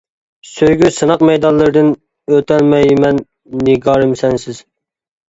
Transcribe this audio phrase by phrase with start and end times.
[0.51, 1.91] سۆيگۈ سىناق مەيدانلىرىدىن،
[2.35, 3.19] ئۆتەلمەيمەن
[3.67, 4.63] نىگارىم سەنسىز.